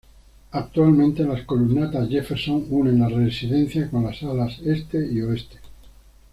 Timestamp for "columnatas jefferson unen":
1.43-3.01